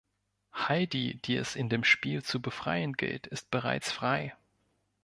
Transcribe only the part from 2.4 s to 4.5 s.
befreien gilt, ist bereits frei.